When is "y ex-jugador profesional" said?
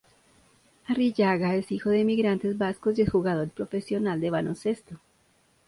2.97-4.19